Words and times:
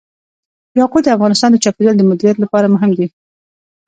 یاقوت 0.79 1.03
د 1.05 1.09
افغانستان 1.17 1.49
د 1.51 1.57
چاپیریال 1.63 1.95
د 1.97 2.03
مدیریت 2.09 2.37
لپاره 2.41 2.71
مهم 2.73 2.91
دي. 2.97 3.07